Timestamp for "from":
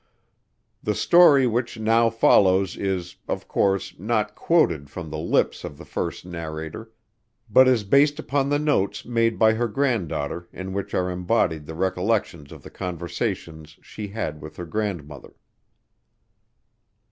4.89-5.11